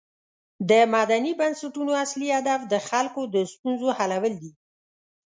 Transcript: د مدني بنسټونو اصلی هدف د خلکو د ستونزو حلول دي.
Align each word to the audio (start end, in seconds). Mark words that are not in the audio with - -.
د 0.69 0.71
مدني 0.95 1.31
بنسټونو 1.39 1.91
اصلی 2.05 2.29
هدف 2.37 2.59
د 2.73 2.75
خلکو 2.89 3.21
د 3.33 3.35
ستونزو 3.51 3.87
حلول 3.97 4.33
دي. 4.41 4.51